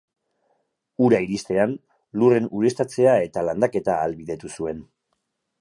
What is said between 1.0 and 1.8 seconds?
Ura iristean,